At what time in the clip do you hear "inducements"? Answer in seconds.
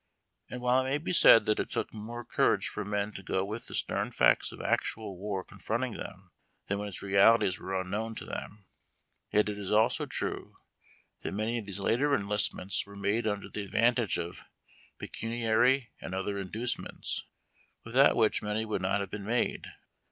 16.39-17.25